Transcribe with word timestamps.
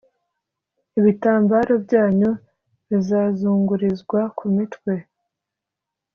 Ibitambaro 0.99 1.73
byanyu 1.85 2.29
bizazungurizwa 2.89 4.19
ku 4.37 4.45
mitwe 4.55 4.93